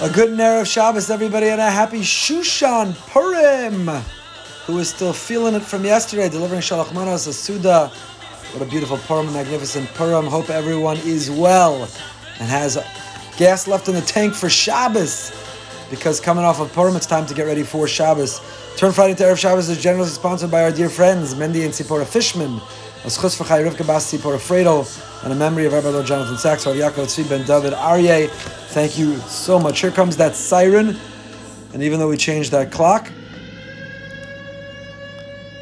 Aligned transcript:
A 0.00 0.08
good 0.08 0.30
Erev 0.30 0.64
Shabbos, 0.64 1.10
everybody, 1.10 1.48
and 1.48 1.60
a 1.60 1.68
happy 1.68 2.02
Shushan 2.02 2.94
Purim, 3.08 3.88
who 4.64 4.78
is 4.78 4.90
still 4.90 5.12
feeling 5.12 5.56
it 5.56 5.62
from 5.62 5.84
yesterday, 5.84 6.28
delivering 6.28 6.60
Shalach 6.60 6.94
Manas, 6.94 7.26
a 7.26 7.32
Suda. 7.32 7.88
What 8.52 8.62
a 8.62 8.70
beautiful 8.70 8.96
Purim, 8.98 9.32
magnificent 9.32 9.88
Purim. 9.94 10.26
Hope 10.26 10.50
everyone 10.50 10.98
is 10.98 11.32
well 11.32 11.82
and 12.38 12.48
has 12.48 12.78
gas 13.38 13.66
left 13.66 13.88
in 13.88 13.94
the 13.94 14.00
tank 14.02 14.34
for 14.34 14.48
Shabbos. 14.48 15.32
Because 15.90 16.20
coming 16.20 16.44
off 16.44 16.60
of 16.60 16.72
Purim, 16.72 16.94
it's 16.94 17.04
time 17.04 17.26
to 17.26 17.34
get 17.34 17.46
ready 17.46 17.64
for 17.64 17.88
Shabbos. 17.88 18.40
Turn 18.76 18.92
Friday 18.92 19.16
to 19.16 19.24
Erev 19.24 19.38
Shabbos 19.38 19.68
is 19.68 19.82
generously 19.82 20.14
sponsored 20.14 20.52
by 20.52 20.62
our 20.62 20.70
dear 20.70 20.90
friends, 20.90 21.34
Mendy 21.34 21.64
and 21.64 21.74
Sipora 21.74 22.06
Fishman, 22.06 22.60
a 23.04 23.08
schus 23.08 23.36
for 23.36 23.44
Rivka 23.44 23.86
Bas 23.86 24.12
Sipora 24.12 24.38
Fredo, 24.38 24.84
and 25.22 25.32
a 25.32 25.36
memory 25.36 25.66
of 25.66 25.72
Rabbi 25.72 25.88
Lord 25.88 26.06
Jonathan 26.06 26.36
Sacks, 26.36 26.66
Rav 26.66 26.74
Yaakov 26.74 27.06
Tzvi 27.06 27.28
Ben 27.28 27.46
David 27.46 27.72
Aryeh. 27.72 28.28
Thank 28.70 28.98
you 28.98 29.16
so 29.20 29.58
much. 29.58 29.80
Here 29.80 29.90
comes 29.90 30.16
that 30.16 30.34
siren, 30.34 30.96
and 31.72 31.82
even 31.82 32.00
though 32.00 32.08
we 32.08 32.16
changed 32.16 32.50
that 32.52 32.72
clock, 32.72 33.10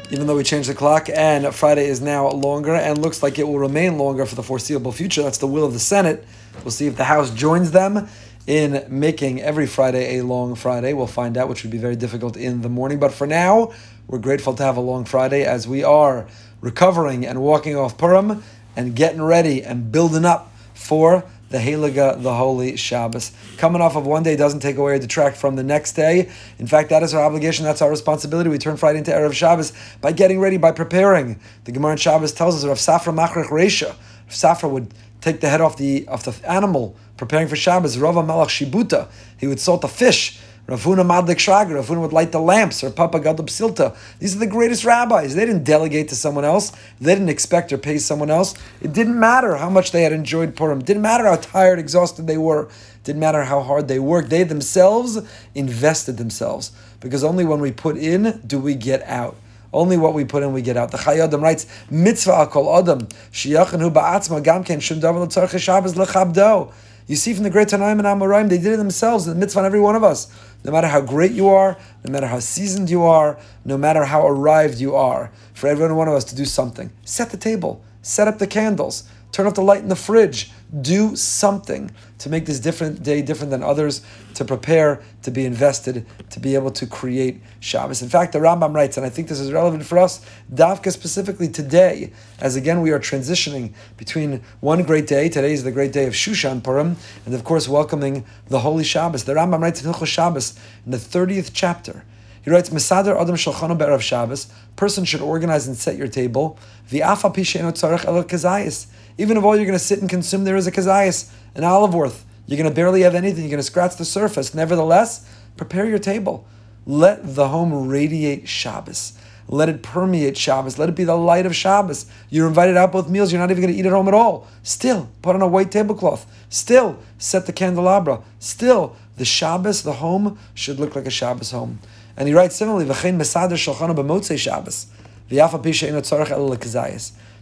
even 0.09 0.25
though 0.25 0.35
we 0.35 0.43
changed 0.43 0.69
the 0.69 0.73
clock 0.73 1.09
and 1.13 1.53
Friday 1.53 1.85
is 1.87 2.01
now 2.01 2.27
longer 2.29 2.73
and 2.73 2.97
looks 3.01 3.21
like 3.21 3.39
it 3.39 3.47
will 3.47 3.59
remain 3.59 3.97
longer 3.97 4.25
for 4.25 4.35
the 4.35 4.43
foreseeable 4.43 4.91
future, 4.91 5.21
that's 5.21 5.37
the 5.37 5.47
will 5.47 5.65
of 5.65 5.73
the 5.73 5.79
Senate. 5.79 6.25
We'll 6.63 6.71
see 6.71 6.87
if 6.87 6.95
the 6.95 7.03
House 7.03 7.29
joins 7.31 7.71
them 7.71 8.07
in 8.47 8.85
making 8.87 9.41
every 9.41 9.67
Friday 9.67 10.17
a 10.17 10.23
long 10.23 10.55
Friday. 10.55 10.93
We'll 10.93 11.05
find 11.05 11.37
out, 11.37 11.49
which 11.49 11.63
would 11.63 11.71
be 11.71 11.77
very 11.77 11.97
difficult 11.97 12.37
in 12.37 12.61
the 12.61 12.69
morning. 12.69 12.97
But 12.97 13.13
for 13.13 13.27
now, 13.27 13.73
we're 14.07 14.19
grateful 14.19 14.53
to 14.55 14.63
have 14.63 14.77
a 14.77 14.81
long 14.81 15.03
Friday 15.03 15.43
as 15.43 15.67
we 15.67 15.83
are 15.83 16.25
recovering 16.61 17.25
and 17.25 17.41
walking 17.41 17.75
off 17.75 17.97
Purim 17.97 18.41
and 18.75 18.95
getting 18.95 19.21
ready 19.21 19.63
and 19.63 19.91
building 19.91 20.23
up 20.23 20.51
for 20.73 21.25
the 21.49 21.57
Heilige, 21.57 22.21
the 22.21 22.35
Holy 22.35 22.75
Shabbos. 22.77 23.31
Coming 23.57 23.81
off 23.81 23.95
of 23.95 24.05
one 24.05 24.23
day 24.23 24.35
doesn't 24.35 24.59
take 24.59 24.77
away 24.77 24.93
or 24.93 24.99
detract 24.99 25.37
from 25.37 25.55
the 25.55 25.63
next 25.63 25.93
day. 25.93 26.29
In 26.59 26.67
fact, 26.67 26.89
that 26.89 27.03
is 27.03 27.13
our 27.13 27.23
obligation, 27.23 27.65
that's 27.65 27.81
our 27.81 27.89
responsibility. 27.89 28.49
We 28.49 28.57
turn 28.57 28.77
Friday 28.77 28.99
into 28.99 29.11
Erev 29.11 29.33
Shabbos 29.33 29.73
by 30.01 30.11
getting 30.11 30.39
ready, 30.39 30.57
by 30.57 30.71
preparing. 30.71 31.39
The 31.63 31.71
Gemara 31.71 31.93
in 31.93 31.97
Shabbos 31.97 32.33
tells 32.33 32.63
us 32.63 32.65
Rav 32.65 32.77
Safra 32.77 33.13
Machrech 33.13 33.47
Reisha. 33.47 33.95
Safra 34.29 34.69
would 34.69 34.93
take 35.21 35.41
the 35.41 35.49
head 35.49 35.61
off 35.61 35.77
the 35.77 36.07
of 36.07 36.23
the 36.23 36.49
animal, 36.49 36.95
preparing 37.17 37.47
for 37.47 37.55
Shabbos. 37.55 37.97
Rava 37.97 38.21
Malach 38.21 38.47
Shibuta. 38.47 39.07
He 39.37 39.47
would 39.47 39.59
salt 39.59 39.81
the 39.81 39.87
fish. 39.87 40.39
Rav 40.67 40.83
Huna 40.83 41.05
Madlik 41.05 41.37
Shrager, 41.37 41.75
Rav 41.75 41.87
Huna 41.87 42.01
would 42.01 42.11
light 42.11 42.33
the 42.33 42.41
lamps, 42.41 42.83
or 42.83 42.89
Papa 42.89 43.21
Gadlub 43.21 43.47
Silta. 43.47 43.95
These 44.19 44.35
are 44.35 44.39
the 44.39 44.47
greatest 44.47 44.83
rabbis. 44.83 45.33
They 45.33 45.45
didn't 45.45 45.63
delegate 45.63 46.09
to 46.09 46.15
someone 46.15 46.43
else. 46.43 46.73
They 46.99 47.13
didn't 47.13 47.29
expect 47.29 47.71
or 47.71 47.77
pay 47.77 47.97
someone 47.99 48.29
else. 48.29 48.53
It 48.81 48.91
didn't 48.91 49.17
matter 49.17 49.55
how 49.55 49.69
much 49.69 49.91
they 49.91 50.03
had 50.03 50.11
enjoyed 50.11 50.57
Purim. 50.57 50.79
It 50.79 50.85
didn't 50.85 51.03
matter 51.03 51.23
how 51.23 51.37
tired, 51.37 51.79
exhausted 51.79 52.27
they 52.27 52.37
were. 52.37 52.63
It 52.65 53.03
didn't 53.05 53.21
matter 53.21 53.45
how 53.45 53.61
hard 53.61 53.87
they 53.87 53.99
worked. 53.99 54.29
They 54.29 54.43
themselves 54.43 55.19
invested 55.55 56.17
themselves. 56.17 56.73
Because 56.99 57.23
only 57.23 57.45
when 57.45 57.61
we 57.61 57.71
put 57.71 57.95
in 57.95 58.41
do 58.45 58.59
we 58.59 58.75
get 58.75 59.03
out. 59.03 59.37
Only 59.77 59.95
what 59.95 60.15
we 60.15 60.25
put 60.25 60.41
in, 60.41 60.53
we 60.53 60.63
get 60.63 60.75
out. 60.75 60.89
The 60.89 60.97
Chayei 60.97 61.23
Adam 61.23 61.39
writes, 61.39 61.67
Mitzvah 61.91 62.47
akol 62.47 62.79
adam, 62.79 63.05
shiyachanu 63.31 63.93
ba'atzma 63.93 64.43
gam 64.43 64.63
ken 64.63 64.79
shum 64.79 64.99
davar 64.99 65.27
l'tzarech 65.27 65.59
Shabbos 65.59 65.93
lechabdo. 65.93 66.73
You 67.05 67.15
see 67.15 67.35
from 67.35 67.43
the 67.43 67.51
great 67.51 67.67
Tanaim 67.67 67.99
and 67.99 68.01
Amoraim, 68.01 68.49
they 68.49 68.57
did 68.57 68.73
it 68.73 68.77
themselves, 68.77 69.27
in 69.27 69.33
the 69.33 69.39
mitzvah 69.39 69.59
on 69.59 69.65
every 69.67 69.79
one 69.79 69.95
of 69.95 70.03
us. 70.03 70.33
No 70.63 70.71
matter 70.71 70.87
how 70.87 71.01
great 71.01 71.31
you 71.31 71.47
are, 71.49 71.77
no 72.03 72.11
matter 72.11 72.25
how 72.25 72.39
seasoned 72.39 72.89
you 72.89 73.03
are, 73.03 73.37
no 73.65 73.77
matter 73.77 74.03
how 74.05 74.27
arrived 74.27 74.79
you 74.79 74.95
are, 74.95 75.31
for 75.53 75.67
every 75.67 75.93
one 75.93 76.07
of 76.07 76.15
us 76.15 76.23
to 76.25 76.35
do 76.35 76.43
something. 76.43 76.91
Set 77.05 77.29
the 77.29 77.37
table, 77.37 77.83
set 78.01 78.27
up 78.27 78.39
the 78.39 78.47
candles, 78.47 79.03
turn 79.31 79.45
off 79.45 79.53
the 79.53 79.61
light 79.61 79.81
in 79.81 79.89
the 79.89 79.95
fridge, 79.95 80.51
do 80.81 81.15
something 81.15 81.91
to 82.17 82.29
make 82.29 82.45
this 82.45 82.59
different 82.59 83.03
day 83.03 83.21
different 83.21 83.51
than 83.51 83.63
others, 83.63 84.01
to 84.33 84.43
prepare, 84.43 85.01
to 85.21 85.31
be 85.31 85.45
invested, 85.45 86.05
to 86.29 86.39
be 86.39 86.55
able 86.55 86.71
to 86.71 86.85
create 86.85 87.41
Shabbos. 87.59 88.01
In 88.01 88.09
fact, 88.09 88.33
the 88.33 88.39
Rambam 88.39 88.73
writes, 88.73 88.97
and 88.97 89.05
I 89.05 89.09
think 89.09 89.27
this 89.27 89.39
is 89.39 89.51
relevant 89.51 89.85
for 89.85 89.97
us, 89.97 90.25
Davka 90.53 90.91
specifically 90.91 91.47
today, 91.47 92.11
as 92.39 92.55
again 92.55 92.81
we 92.81 92.91
are 92.91 92.99
transitioning 92.99 93.73
between 93.97 94.41
one 94.59 94.83
great 94.83 95.07
day, 95.07 95.29
today 95.29 95.53
is 95.53 95.63
the 95.63 95.71
great 95.71 95.93
day 95.93 96.05
of 96.05 96.13
Shushan 96.13 96.63
Purim, 96.63 96.97
and 97.25 97.33
of 97.33 97.43
course 97.43 97.67
welcoming 97.67 98.25
the 98.47 98.59
Holy 98.59 98.83
Shabbos. 98.83 99.23
The 99.23 99.33
Rambam 99.33 99.61
writes 99.61 99.83
in 99.83 99.93
Shabbos 100.05 100.57
in 100.85 100.91
the 100.91 100.97
30th 100.97 101.51
chapter. 101.53 102.03
He 102.41 102.51
writes, 102.51 102.69
Mesader 102.69 103.19
Adam 103.19 103.35
Shulchanu 103.35 103.77
Be'erav 103.77 104.01
Shabbos, 104.01 104.47
person 104.77 105.03
should 105.03 105.19
organize 105.19 105.67
and 105.67 105.75
set 105.75 105.97
your 105.97 106.07
table, 106.07 106.57
V'afa 106.89 107.33
Pisheino 107.33 107.73
Tzarech 107.73 108.05
El 108.05 108.23
Kazayis, 108.23 108.87
even 109.17 109.37
if 109.37 109.43
all 109.43 109.55
you're 109.55 109.65
going 109.65 109.77
to 109.77 109.83
sit 109.83 109.99
and 109.99 110.09
consume 110.09 110.43
there 110.43 110.55
is 110.55 110.67
a 110.67 110.71
kazayas, 110.71 111.31
an 111.55 111.63
olive 111.63 111.93
worth, 111.93 112.25
you're 112.45 112.57
going 112.57 112.69
to 112.69 112.75
barely 112.75 113.01
have 113.01 113.15
anything, 113.15 113.43
you're 113.43 113.51
going 113.51 113.57
to 113.57 113.63
scratch 113.63 113.97
the 113.97 114.05
surface. 114.05 114.53
Nevertheless, 114.53 115.27
prepare 115.57 115.85
your 115.85 115.99
table. 115.99 116.45
Let 116.85 117.35
the 117.35 117.49
home 117.49 117.89
radiate 117.89 118.47
Shabbos. 118.47 119.13
Let 119.49 119.69
it 119.69 119.81
permeate 119.81 120.37
Shabbos. 120.37 120.77
Let 120.77 120.89
it 120.89 120.95
be 120.95 121.03
the 121.03 121.15
light 121.15 121.45
of 121.45 121.55
Shabbos. 121.55 122.05
You're 122.29 122.47
invited 122.47 122.77
out 122.77 122.91
both 122.91 123.09
meals. 123.09 123.31
You're 123.31 123.41
not 123.41 123.51
even 123.51 123.61
going 123.61 123.73
to 123.73 123.79
eat 123.79 123.85
at 123.85 123.91
home 123.91 124.07
at 124.07 124.13
all. 124.13 124.47
Still, 124.63 125.09
put 125.21 125.35
on 125.35 125.41
a 125.41 125.47
white 125.47 125.71
tablecloth. 125.71 126.25
Still, 126.49 126.99
set 127.17 127.45
the 127.45 127.53
candelabra. 127.53 128.21
Still, 128.39 128.95
the 129.15 129.25
Shabbos, 129.25 129.83
the 129.83 129.93
home, 129.93 130.37
should 130.53 130.79
look 130.79 130.95
like 130.95 131.05
a 131.05 131.09
Shabbos 131.09 131.51
home. 131.51 131.79
And 132.17 132.27
he 132.27 132.33
writes 132.33 132.55
similarly, 132.55 132.85
V'chein 132.85 133.17
mesader 133.17 133.53
shalchana 133.53 133.95
b'motzei 133.95 134.37
Shabbos. 134.37 134.87
V'yafa 135.29 135.61
pisha 135.63 135.87
ino 135.87 136.01
tzarech 136.01 136.31
el. 136.31 136.47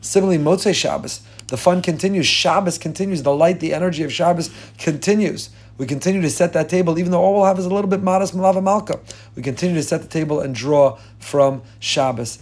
Similarly, 0.05 0.37
Motzei 0.37 0.73
Shabbos, 0.73 1.21
the 1.47 1.57
fun 1.57 1.81
continues. 1.81 2.27
Shabbos 2.27 2.77
continues. 2.77 3.23
The 3.23 3.33
light, 3.33 3.59
the 3.59 3.73
energy 3.73 4.03
of 4.03 4.13
Shabbos 4.13 4.51
continues. 4.77 5.49
We 5.77 5.85
continue 5.85 6.21
to 6.21 6.29
set 6.29 6.53
that 6.53 6.69
table, 6.69 6.97
even 6.99 7.11
though 7.11 7.21
all 7.21 7.33
we'll 7.33 7.45
have 7.45 7.59
is 7.59 7.65
a 7.65 7.69
little 7.69 7.89
bit 7.89 8.01
modest 8.01 8.35
malava 8.35 8.63
malka. 8.63 8.99
We 9.35 9.41
continue 9.41 9.75
to 9.75 9.83
set 9.83 10.01
the 10.01 10.07
table 10.07 10.39
and 10.39 10.53
draw 10.53 10.97
from 11.19 11.63
Shabbos. 11.79 12.37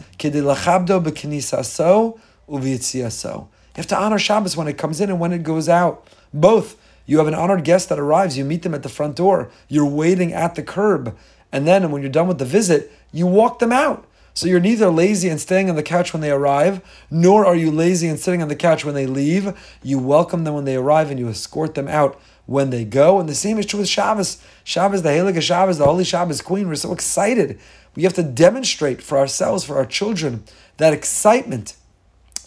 so. 3.10 3.50
You 3.76 3.78
have 3.78 3.88
to 3.88 3.98
honor 3.98 4.20
Shabbos 4.20 4.56
when 4.56 4.68
it 4.68 4.78
comes 4.78 5.02
in 5.02 5.10
and 5.10 5.20
when 5.20 5.32
it 5.32 5.42
goes 5.42 5.68
out. 5.68 6.06
Both. 6.34 6.78
You 7.06 7.18
have 7.18 7.28
an 7.28 7.34
honored 7.34 7.64
guest 7.64 7.90
that 7.90 8.00
arrives, 8.00 8.38
you 8.38 8.46
meet 8.46 8.62
them 8.62 8.74
at 8.74 8.84
the 8.84 8.90
front 8.90 9.18
door, 9.18 9.52
you're 9.68 9.86
waiting 9.86 10.32
at 10.32 10.56
the 10.56 10.64
curb, 10.64 11.18
and 11.52 11.68
then 11.68 11.92
when 11.92 12.02
you're 12.02 12.10
done 12.10 12.28
with 12.28 12.38
the 12.38 12.46
visit, 12.46 12.92
you 13.12 13.28
walk 13.28 13.60
them 13.60 13.74
out. 13.74 14.06
So 14.34 14.48
you're 14.48 14.60
neither 14.60 14.90
lazy 14.90 15.30
and 15.30 15.40
staying 15.40 15.70
on 15.70 15.76
the 15.76 15.84
couch 15.84 16.12
when 16.12 16.22
they 16.22 16.32
arrive, 16.32 16.82
nor 17.12 17.46
are 17.46 17.56
you 17.56 17.70
lazy 17.70 18.08
and 18.08 18.20
sitting 18.20 18.42
on 18.42 18.48
the 18.48 18.56
couch 18.56 18.84
when 18.84 18.96
they 18.96 19.06
leave. 19.06 19.54
You 19.84 20.00
welcome 20.00 20.44
them 20.44 20.56
when 20.56 20.66
they 20.66 20.76
arrive 20.76 21.12
and 21.12 21.20
you 21.20 21.30
escort 21.30 21.76
them 21.76 21.88
out 21.88 22.20
when 22.46 22.72
they 22.72 22.84
go. 22.84 23.20
And 23.20 23.30
the 23.30 23.36
same 23.36 23.60
is 23.60 23.66
true 23.66 23.80
with 23.80 23.90
Shabbos. 23.90 24.44
Shabbos, 24.64 25.04
the 25.04 25.10
Heilige 25.10 25.42
Shabbos, 25.42 25.78
the 25.78 25.86
Holy 25.86 26.04
Shabbos 26.04 26.42
Queen. 26.42 26.68
We're 26.68 26.76
so 26.76 26.94
excited. 26.94 27.60
We 27.96 28.04
have 28.04 28.14
to 28.14 28.24
demonstrate 28.24 29.04
for 29.04 29.18
ourselves, 29.18 29.64
for 29.64 29.78
our 29.78 29.86
children, 29.86 30.44
that 30.78 30.94
excitement, 30.94 31.76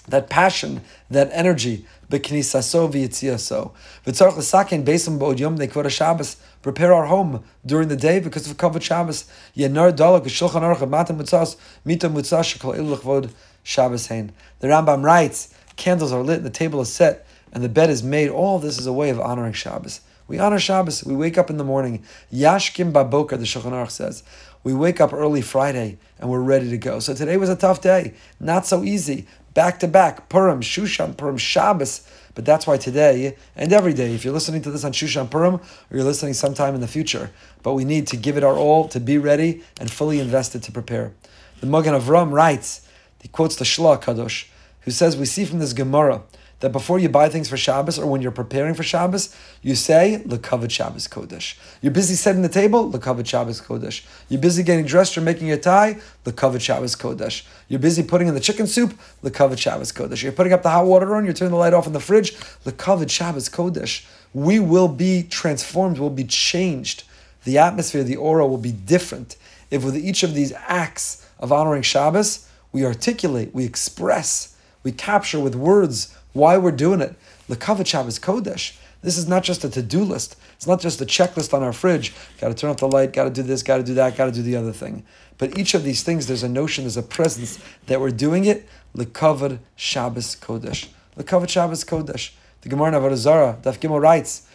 that 0.08 0.28
passion, 0.28 0.82
that 1.10 1.30
energy 1.32 1.86
Beknisaso 2.10 2.90
v'yitziaso. 2.90 3.72
V'tzarech 4.06 4.36
l'saken 4.36 4.84
beisim 4.84 5.18
b'od 5.18 5.38
yom 5.38 5.58
nekvod 5.58 5.90
Shabbos. 5.90 6.36
Prepare 6.62 6.92
our 6.92 7.06
home 7.06 7.44
during 7.64 7.88
the 7.88 7.96
day 7.96 8.20
because 8.20 8.48
of 8.50 8.56
kavod 8.56 8.82
Shabbos. 8.82 9.24
Yenar 9.56 9.92
dalak 9.92 10.24
shulchan 10.24 10.62
aruch 10.62 10.88
matam 10.88 11.18
mutzas 11.18 11.56
mitam 11.84 12.12
mutzas 12.12 12.56
shekol 12.56 12.76
il 12.76 12.84
l'chvod 12.84 13.30
Shabbos. 13.62 14.06
The 14.06 14.32
Rambam 14.62 15.02
writes, 15.02 15.52
candles 15.76 16.12
are 16.12 16.22
lit, 16.22 16.42
the 16.42 16.50
table 16.50 16.80
is 16.80 16.92
set, 16.92 17.26
and 17.52 17.64
the 17.64 17.68
bed 17.68 17.90
is 17.90 18.02
made. 18.02 18.30
All 18.30 18.58
this 18.58 18.78
is 18.78 18.86
a 18.86 18.92
way 18.92 19.10
of 19.10 19.20
honoring 19.20 19.52
Shabbos. 19.52 20.00
We 20.28 20.38
honor 20.38 20.58
Shabbos. 20.58 21.04
We 21.04 21.14
wake 21.14 21.38
up 21.38 21.50
in 21.50 21.56
the 21.56 21.64
morning. 21.64 22.04
Yashkim 22.32 22.92
baboker, 22.92 23.36
the 23.36 23.44
Shulchan 23.44 23.72
Aruch 23.72 23.90
says. 23.90 24.22
We 24.64 24.74
wake 24.74 25.00
up 25.00 25.12
early 25.12 25.42
Friday 25.42 25.98
and 26.18 26.28
we're 26.28 26.40
ready 26.40 26.68
to 26.70 26.78
go. 26.78 26.98
So 26.98 27.14
today 27.14 27.36
was 27.36 27.48
a 27.48 27.54
tough 27.54 27.80
day. 27.80 28.14
Not 28.40 28.66
so 28.66 28.82
easy 28.82 29.26
back 29.56 29.80
to 29.80 29.88
back, 29.88 30.28
Purim, 30.28 30.60
Shushan, 30.60 31.16
Purim, 31.16 31.38
Shabbos. 31.38 32.06
But 32.34 32.44
that's 32.44 32.66
why 32.66 32.76
today 32.76 33.36
and 33.56 33.72
every 33.72 33.94
day, 33.94 34.14
if 34.14 34.22
you're 34.22 34.34
listening 34.34 34.60
to 34.62 34.70
this 34.70 34.84
on 34.84 34.92
Shushan 34.92 35.30
Purim, 35.30 35.54
or 35.54 35.62
you're 35.90 36.04
listening 36.04 36.34
sometime 36.34 36.74
in 36.74 36.82
the 36.82 36.86
future, 36.86 37.30
but 37.62 37.72
we 37.72 37.86
need 37.86 38.06
to 38.08 38.18
give 38.18 38.36
it 38.36 38.44
our 38.44 38.54
all 38.54 38.86
to 38.88 39.00
be 39.00 39.16
ready 39.16 39.62
and 39.80 39.90
fully 39.90 40.20
invested 40.20 40.62
to 40.64 40.72
prepare. 40.72 41.14
The 41.60 41.66
Magen 41.66 41.94
Avram 41.94 42.32
writes, 42.32 42.86
he 43.22 43.28
quotes 43.28 43.56
the 43.56 43.64
Shla 43.64 44.00
Kadosh, 44.00 44.48
who 44.82 44.90
says, 44.90 45.16
We 45.16 45.24
see 45.24 45.46
from 45.46 45.58
this 45.58 45.72
Gemara 45.72 46.22
that 46.60 46.72
before 46.72 46.98
you 46.98 47.08
buy 47.08 47.28
things 47.28 47.48
for 47.48 47.56
Shabbos 47.56 47.98
or 47.98 48.06
when 48.06 48.22
you're 48.22 48.30
preparing 48.30 48.74
for 48.74 48.82
Shabbos, 48.82 49.36
you 49.62 49.74
say 49.74 50.22
Lekavod 50.26 50.70
Shabbos 50.70 51.06
Kodesh. 51.06 51.58
You're 51.82 51.92
busy 51.92 52.14
setting 52.14 52.42
the 52.42 52.48
table, 52.48 52.90
Lekavod 52.90 53.26
Shabbos 53.26 53.60
Kodesh. 53.60 54.04
You're 54.28 54.40
busy 54.40 54.62
getting 54.62 54.86
dressed 54.86 55.18
or 55.18 55.20
making 55.20 55.48
your 55.48 55.58
tie, 55.58 55.98
Lekavod 56.24 56.60
Shabbos 56.60 56.96
Kodesh. 56.96 57.44
You're 57.68 57.80
busy 57.80 58.02
putting 58.02 58.28
in 58.28 58.34
the 58.34 58.40
chicken 58.40 58.66
soup, 58.66 58.94
Lekavod 59.22 59.58
Shabbos 59.58 59.92
Kodesh. 59.92 60.22
You're 60.22 60.32
putting 60.32 60.52
up 60.52 60.62
the 60.62 60.70
hot 60.70 60.86
water 60.86 61.14
on, 61.14 61.24
you're 61.24 61.34
turning 61.34 61.52
the 61.52 61.58
light 61.58 61.74
off 61.74 61.86
in 61.86 61.92
the 61.92 62.00
fridge, 62.00 62.34
Lekavod 62.64 63.10
Shabbos 63.10 63.48
Kodesh. 63.48 64.06
We 64.32 64.58
will 64.58 64.88
be 64.88 65.22
transformed, 65.24 65.98
We'll 65.98 66.10
be 66.10 66.24
changed. 66.24 67.04
The 67.44 67.58
atmosphere, 67.58 68.02
the 68.02 68.16
aura 68.16 68.46
will 68.46 68.58
be 68.58 68.72
different 68.72 69.36
if 69.70 69.84
with 69.84 69.96
each 69.96 70.22
of 70.22 70.34
these 70.34 70.52
acts 70.66 71.26
of 71.38 71.52
honoring 71.52 71.82
Shabbos, 71.82 72.48
we 72.72 72.84
articulate, 72.84 73.54
we 73.54 73.64
express, 73.64 74.55
we 74.86 74.92
capture 74.92 75.40
with 75.40 75.56
words 75.56 76.16
why 76.32 76.56
we're 76.56 76.70
doing 76.70 77.00
it. 77.00 77.16
Lekavod 77.48 77.88
Shabbos 77.88 78.20
Kodesh. 78.20 78.76
This 79.02 79.18
is 79.18 79.26
not 79.26 79.42
just 79.42 79.64
a 79.64 79.68
to-do 79.68 80.04
list. 80.04 80.36
It's 80.54 80.68
not 80.68 80.80
just 80.80 81.00
a 81.00 81.04
checklist 81.04 81.52
on 81.52 81.64
our 81.64 81.72
fridge. 81.72 82.14
Got 82.40 82.48
to 82.50 82.54
turn 82.54 82.70
off 82.70 82.76
the 82.76 82.86
light. 82.86 83.12
Got 83.12 83.24
to 83.24 83.30
do 83.30 83.42
this. 83.42 83.64
Got 83.64 83.78
to 83.78 83.82
do 83.82 83.94
that. 83.94 84.16
Got 84.16 84.26
to 84.26 84.32
do 84.32 84.42
the 84.42 84.54
other 84.54 84.70
thing. 84.70 85.04
But 85.38 85.58
each 85.58 85.74
of 85.74 85.82
these 85.82 86.04
things, 86.04 86.28
there's 86.28 86.44
a 86.44 86.48
notion, 86.48 86.84
there's 86.84 86.96
a 86.96 87.02
presence 87.02 87.58
that 87.86 88.00
we're 88.00 88.12
doing 88.12 88.44
it. 88.44 88.68
Lekavod 88.96 89.58
Shabbos 89.74 90.36
Kodesh. 90.36 90.86
Lekavod 91.18 91.48
Shabbos 91.48 91.82
Kodesh. 91.82 92.30
The 92.60 92.68
Gemara 92.68 92.96
in 92.96 93.02
Daf 93.02 93.80
Gimel 93.80 94.00
writes. 94.00 94.46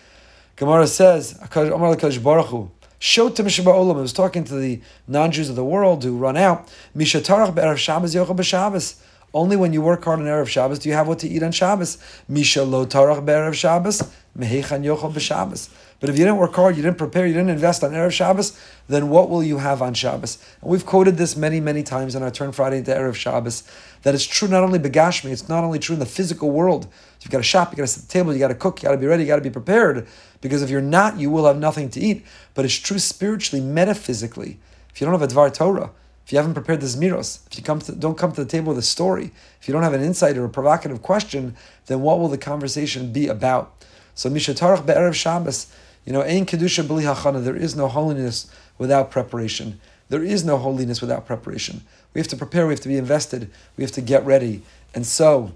Gemara 0.56 0.88
says, 0.88 1.38
Amar 1.42 1.94
Lekadosh 1.94 2.24
Baruch 2.24 2.48
Hu. 2.48 2.72
To 3.02 3.44
Mishabah 3.44 3.66
Olam. 3.66 3.98
It 3.98 4.02
was 4.02 4.14
talking 4.14 4.46
to 4.46 4.56
the 4.56 4.80
non-Jews 5.10 5.50
of 5.50 5.58
the 5.58 5.66
world 5.66 6.06
who 6.06 6.16
run 6.16 6.38
out. 6.38 6.72
Mishatarach 6.96 7.54
be'erev 7.54 7.76
Shabbos 7.76 8.16
yochel 8.16 8.38
b'Shabbos. 8.38 9.02
Only 9.34 9.56
when 9.56 9.72
you 9.72 9.82
work 9.82 10.04
hard 10.04 10.20
on 10.20 10.26
Erev 10.26 10.48
Shabbos 10.48 10.80
do 10.80 10.90
you 10.90 10.96
have 10.96 11.08
what 11.08 11.20
to 11.20 11.28
eat 11.28 11.42
on 11.42 11.54
Shabbos. 11.54 11.98
Misha 12.28 12.64
lo 12.64 12.86
tarach 12.86 13.26
be'erev 13.26 13.54
Shabbos, 13.54 14.02
mehechan 14.38 14.84
yochel 14.84 15.14
b'Shabbos. 15.14 15.70
But 16.02 16.10
if 16.10 16.18
you 16.18 16.26
didn't 16.26 16.38
work 16.38 16.54
hard, 16.54 16.76
you 16.76 16.84
didn't 16.84 16.98
prepare, 16.98 17.26
you 17.26 17.34
didn't 17.34 17.52
invest 17.52 17.84
on 17.84 17.92
Erev 17.92 18.12
Shabbos, 18.12 18.60
then 18.90 19.10
what 19.10 19.30
will 19.30 19.44
you 19.44 19.60
have 19.60 19.82
on 19.82 19.94
Shabbos? 19.94 20.38
And 20.62 20.70
we've 20.70 20.86
quoted 20.86 21.16
this 21.16 21.38
many, 21.38 21.62
many 21.62 21.82
times 21.84 22.14
on 22.16 22.24
our 22.24 22.32
turn 22.32 22.52
Friday 22.52 22.80
into 22.80 22.92
Erev 22.92 23.16
Shabbos, 23.16 23.64
that 24.02 24.14
it's 24.14 24.26
true 24.26 24.50
not 24.50 24.64
only 24.64 24.80
begashmi, 24.80 25.30
it's 25.30 25.48
not 25.48 25.64
only 25.64 25.80
true 25.80 25.94
in 25.94 26.00
the 26.00 26.06
physical 26.06 26.52
world. 26.52 26.88
You've 27.22 27.32
got 27.32 27.38
to 27.38 27.44
shop, 27.44 27.70
you've 27.70 27.78
got 27.78 27.84
to 27.84 27.88
set 27.88 28.08
the 28.08 28.12
table, 28.12 28.34
you've 28.34 28.42
got 28.42 28.50
to 28.50 28.56
cook, 28.56 28.82
you've 28.82 28.90
got 28.90 28.96
to 28.96 28.98
be 28.98 29.06
ready, 29.06 29.24
you've 29.24 29.30
got 29.30 29.38
to 29.38 29.42
be 29.44 29.50
prepared. 29.50 30.08
Because 30.42 30.62
if 30.62 30.70
you're 30.70 30.82
not, 30.82 31.20
you 31.20 31.30
will 31.30 31.46
have 31.46 31.58
nothing 31.58 31.90
to 31.92 32.02
eat. 32.02 32.26
But 32.54 32.66
it's 32.66 32.74
true 32.74 33.00
spiritually, 33.00 33.64
metaphysically. 33.64 34.60
If 34.90 35.00
you 35.00 35.06
don't 35.06 35.18
have 35.18 35.22
a 35.22 35.34
Dvar 35.34 35.54
Torah, 35.54 35.92
if 36.26 36.32
you 36.32 36.38
haven't 36.38 36.54
prepared 36.54 36.82
the 36.82 36.88
Zmiros, 36.88 37.46
if 37.52 37.58
you 37.58 37.64
come 37.64 37.80
to, 37.80 37.92
don't 37.94 38.18
come 38.18 38.32
to 38.32 38.44
the 38.44 38.50
table 38.50 38.70
with 38.70 38.78
a 38.78 38.84
story, 38.84 39.32
if 39.60 39.68
you 39.68 39.74
don't 39.74 39.84
have 39.84 39.94
an 39.94 40.04
insight 40.04 40.38
or 40.38 40.46
a 40.46 40.50
provocative 40.50 41.02
question, 41.02 41.56
then 41.88 42.02
what 42.02 42.20
will 42.20 42.30
the 42.30 42.38
conversation 42.38 43.12
be 43.12 43.28
about? 43.28 43.74
So 44.16 44.30
Mishatarach 44.30 44.86
Be'erev 44.86 45.14
Shabbos, 45.14 45.74
you 46.06 46.14
know, 46.14 46.22
Ein 46.22 46.46
Kedusha 46.46 46.84
B'li 46.84 47.04
Hachana, 47.04 47.44
there 47.44 47.56
is 47.56 47.76
no 47.76 47.88
holiness 47.88 48.52
without 48.78 49.12
preparation. 49.12 49.80
There 50.10 50.24
is 50.24 50.44
no 50.44 50.58
holiness 50.58 51.02
without 51.02 51.26
preparation. 51.26 51.82
We 52.14 52.20
have 52.20 52.28
to 52.30 52.36
prepare, 52.36 52.68
we 52.68 52.74
have 52.74 52.82
to 52.82 52.90
be 52.90 52.98
invested, 52.98 53.50
we 53.78 53.84
have 53.84 53.92
to 53.94 54.02
get 54.02 54.26
ready. 54.26 54.62
And 54.94 55.06
so, 55.06 55.54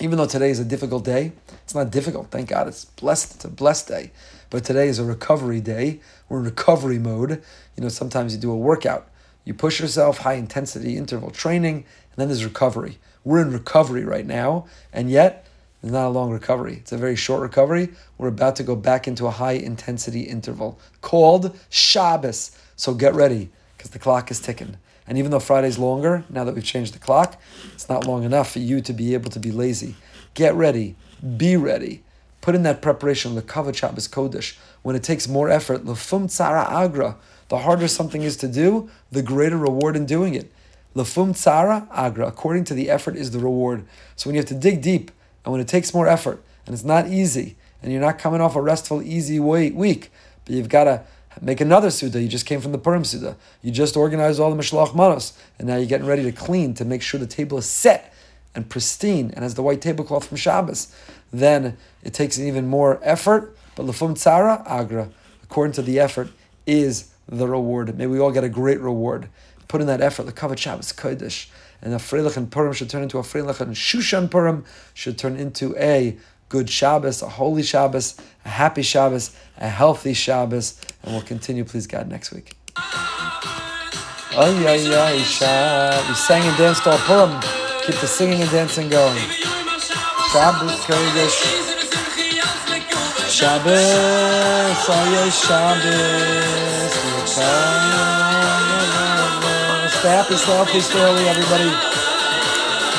even 0.00 0.18
though 0.18 0.26
today 0.26 0.50
is 0.50 0.58
a 0.58 0.64
difficult 0.64 1.04
day, 1.04 1.32
it's 1.62 1.74
not 1.74 1.90
difficult, 1.90 2.30
thank 2.30 2.48
God, 2.48 2.68
it's 2.68 2.86
blessed, 2.86 3.36
it's 3.36 3.44
a 3.44 3.48
blessed 3.48 3.88
day. 3.88 4.10
But 4.48 4.64
today 4.64 4.88
is 4.88 4.98
a 4.98 5.04
recovery 5.04 5.60
day. 5.60 6.00
We're 6.28 6.38
in 6.38 6.44
recovery 6.44 6.98
mode. 6.98 7.42
You 7.76 7.82
know, 7.84 7.88
sometimes 7.88 8.34
you 8.34 8.40
do 8.40 8.50
a 8.50 8.56
workout 8.56 9.08
you 9.44 9.54
push 9.54 9.80
yourself, 9.80 10.18
high 10.18 10.34
intensity 10.34 10.96
interval 10.96 11.30
training, 11.30 11.76
and 11.76 12.16
then 12.16 12.28
there's 12.28 12.44
recovery. 12.44 12.98
We're 13.24 13.42
in 13.42 13.52
recovery 13.52 14.04
right 14.04 14.26
now, 14.26 14.66
and 14.92 15.10
yet 15.10 15.46
it's 15.82 15.92
not 15.92 16.06
a 16.06 16.10
long 16.10 16.30
recovery. 16.30 16.74
It's 16.74 16.92
a 16.92 16.98
very 16.98 17.16
short 17.16 17.40
recovery. 17.40 17.88
We're 18.18 18.28
about 18.28 18.56
to 18.56 18.62
go 18.62 18.76
back 18.76 19.08
into 19.08 19.26
a 19.26 19.30
high 19.30 19.52
intensity 19.52 20.22
interval 20.22 20.78
called 21.00 21.58
Shabbos. 21.70 22.50
So 22.76 22.94
get 22.94 23.14
ready, 23.14 23.50
because 23.76 23.90
the 23.90 23.98
clock 23.98 24.30
is 24.30 24.40
ticking. 24.40 24.76
And 25.06 25.18
even 25.18 25.30
though 25.30 25.40
Friday's 25.40 25.78
longer, 25.78 26.24
now 26.30 26.44
that 26.44 26.54
we've 26.54 26.64
changed 26.64 26.94
the 26.94 26.98
clock, 26.98 27.40
it's 27.72 27.88
not 27.88 28.06
long 28.06 28.24
enough 28.24 28.52
for 28.52 28.60
you 28.60 28.80
to 28.82 28.92
be 28.92 29.14
able 29.14 29.30
to 29.30 29.40
be 29.40 29.50
lazy. 29.50 29.96
Get 30.34 30.54
ready, 30.54 30.96
be 31.36 31.56
ready. 31.56 32.04
Put 32.40 32.54
in 32.54 32.62
that 32.62 32.80
preparation, 32.80 33.34
the 33.34 33.42
Kavod 33.42 33.74
Shabbos 33.74 34.08
Kodesh. 34.08 34.56
When 34.82 34.96
it 34.96 35.02
takes 35.02 35.28
more 35.28 35.50
effort, 35.50 35.84
Lefum 35.84 36.24
Tzara 36.24 36.66
Agra 36.70 37.16
the 37.50 37.58
harder 37.58 37.88
something 37.88 38.22
is 38.22 38.36
to 38.38 38.48
do, 38.48 38.88
the 39.10 39.22
greater 39.22 39.58
reward 39.58 39.96
in 39.96 40.06
doing 40.06 40.34
it. 40.34 40.50
Lafum 40.94 41.32
tsara 41.32 41.86
agra, 41.90 42.26
according 42.26 42.64
to 42.64 42.74
the 42.74 42.88
effort 42.88 43.16
is 43.16 43.32
the 43.32 43.40
reward. 43.40 43.84
So 44.14 44.28
when 44.28 44.36
you 44.36 44.40
have 44.40 44.48
to 44.48 44.54
dig 44.54 44.80
deep, 44.80 45.10
and 45.44 45.52
when 45.52 45.60
it 45.60 45.66
takes 45.66 45.92
more 45.92 46.06
effort, 46.06 46.42
and 46.64 46.72
it's 46.72 46.84
not 46.84 47.08
easy, 47.08 47.56
and 47.82 47.90
you're 47.90 48.00
not 48.00 48.20
coming 48.20 48.40
off 48.40 48.54
a 48.54 48.62
restful, 48.62 49.02
easy 49.02 49.40
week, 49.40 50.12
but 50.44 50.54
you've 50.54 50.68
got 50.68 50.84
to 50.84 51.02
make 51.40 51.60
another 51.60 51.90
Suda. 51.90 52.22
You 52.22 52.28
just 52.28 52.46
came 52.46 52.60
from 52.60 52.70
the 52.70 52.78
Purim 52.78 53.04
Suda. 53.04 53.36
You 53.62 53.72
just 53.72 53.96
organized 53.96 54.38
all 54.38 54.54
the 54.54 54.60
Mishloach 54.60 54.94
Manos, 54.94 55.32
and 55.58 55.66
now 55.66 55.76
you're 55.76 55.86
getting 55.86 56.06
ready 56.06 56.22
to 56.22 56.32
clean 56.32 56.74
to 56.74 56.84
make 56.84 57.02
sure 57.02 57.18
the 57.18 57.26
table 57.26 57.58
is 57.58 57.66
set 57.66 58.14
and 58.54 58.68
pristine 58.68 59.32
and 59.34 59.42
has 59.42 59.54
the 59.54 59.62
white 59.62 59.80
tablecloth 59.80 60.28
from 60.28 60.36
Shabbos. 60.36 60.94
Then 61.32 61.76
it 62.02 62.14
takes 62.14 62.38
even 62.38 62.66
more 62.66 63.00
effort, 63.02 63.56
but 63.76 63.86
Lafum 63.86 64.14
Tsara 64.14 64.62
Agra, 64.66 65.10
according 65.42 65.72
to 65.74 65.82
the 65.82 66.00
effort, 66.00 66.28
is 66.66 67.10
the 67.28 67.46
reward. 67.46 67.96
May 67.96 68.06
we 68.06 68.18
all 68.18 68.32
get 68.32 68.44
a 68.44 68.48
great 68.48 68.80
reward. 68.80 69.28
Put 69.68 69.80
in 69.80 69.86
that 69.86 70.00
effort. 70.00 70.24
The 70.24 70.32
Kavod 70.32 70.58
Shabbos 70.58 70.92
Kodesh. 70.92 71.48
And 71.82 71.94
a 71.94 71.96
Freilich 71.96 72.36
and 72.36 72.50
Purim 72.50 72.72
should 72.72 72.90
turn 72.90 73.02
into 73.02 73.18
a 73.18 73.22
Freilich 73.22 73.60
and 73.60 73.74
Shushan 73.74 74.30
Purim 74.30 74.64
should 74.92 75.16
turn 75.16 75.36
into 75.36 75.74
a 75.76 76.18
good 76.48 76.68
Shabbos, 76.68 77.22
a 77.22 77.28
holy 77.28 77.62
Shabbos, 77.62 78.20
a 78.44 78.48
happy 78.48 78.82
Shabbos, 78.82 79.34
a 79.56 79.68
healthy 79.68 80.12
Shabbos. 80.12 80.78
And 81.02 81.12
we'll 81.14 81.22
continue, 81.22 81.64
please 81.64 81.86
God, 81.86 82.08
next 82.08 82.32
week. 82.32 82.56
Ay, 82.76 84.64
ay, 84.66 84.86
ay, 84.94 86.08
We 86.08 86.14
sang 86.14 86.42
and 86.42 86.58
danced 86.58 86.86
all 86.86 86.98
Purim. 86.98 87.40
Keep 87.86 87.96
the 87.96 88.06
singing 88.06 88.42
and 88.42 88.50
dancing 88.50 88.88
going. 88.88 89.49
Shabbos 90.32 90.76
Kodesh. 90.86 91.40
Shabbos, 93.28 93.74
oh 94.88 95.30
Shabbos, 95.30 96.94
happy, 100.08 100.36
stay 100.36 100.52
healthy, 100.52 100.80
early, 101.00 101.28
everybody. 101.28 102.09